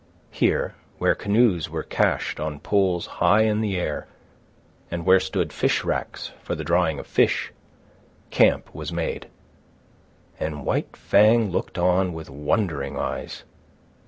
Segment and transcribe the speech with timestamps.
[0.31, 4.07] Here, where canoes were cached on poles high in the air
[4.89, 7.53] and where stood fish racks for the drying of fish,
[8.31, 9.27] camp was made;
[10.39, 13.43] and White Fang looked on with wondering eyes.